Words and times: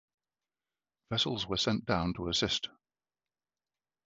Vessels 1.11 1.45
were 1.45 1.57
sent 1.57 1.85
down 1.85 2.15
to 2.15 2.27
assist. 2.29 2.69